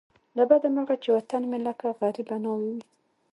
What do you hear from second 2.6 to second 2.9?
وو.